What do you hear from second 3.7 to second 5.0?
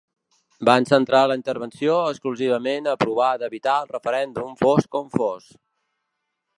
el referèndum fos